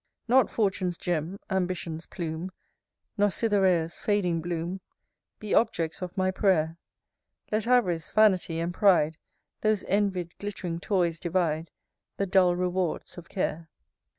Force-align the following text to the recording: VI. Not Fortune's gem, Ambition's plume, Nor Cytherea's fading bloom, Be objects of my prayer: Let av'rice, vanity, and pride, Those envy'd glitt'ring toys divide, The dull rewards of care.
VI. 0.27 0.33
Not 0.33 0.49
Fortune's 0.49 0.97
gem, 0.97 1.37
Ambition's 1.51 2.07
plume, 2.07 2.49
Nor 3.19 3.29
Cytherea's 3.29 3.99
fading 3.99 4.41
bloom, 4.41 4.81
Be 5.37 5.53
objects 5.53 6.01
of 6.01 6.17
my 6.17 6.31
prayer: 6.31 6.79
Let 7.51 7.67
av'rice, 7.67 8.09
vanity, 8.09 8.57
and 8.59 8.73
pride, 8.73 9.17
Those 9.59 9.83
envy'd 9.83 10.35
glitt'ring 10.39 10.79
toys 10.79 11.19
divide, 11.19 11.69
The 12.17 12.25
dull 12.25 12.55
rewards 12.55 13.19
of 13.19 13.29
care. 13.29 13.69